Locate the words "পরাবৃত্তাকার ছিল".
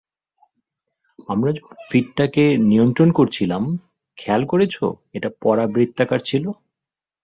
5.41-6.45